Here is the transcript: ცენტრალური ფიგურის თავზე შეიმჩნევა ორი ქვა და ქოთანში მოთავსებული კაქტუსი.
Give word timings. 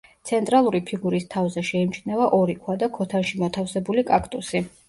ცენტრალური 0.27 0.79
ფიგურის 0.87 1.27
თავზე 1.35 1.63
შეიმჩნევა 1.69 2.31
ორი 2.39 2.57
ქვა 2.65 2.79
და 2.85 2.91
ქოთანში 2.99 3.41
მოთავსებული 3.45 4.09
კაქტუსი. 4.13 4.69